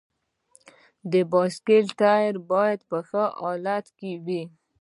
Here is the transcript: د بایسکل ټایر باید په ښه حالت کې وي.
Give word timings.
د 1.11 1.13
بایسکل 1.31 1.83
ټایر 1.99 2.35
باید 2.51 2.79
په 2.89 2.97
ښه 3.07 3.23
حالت 3.41 3.85
کې 3.97 4.11
وي. 4.25 4.43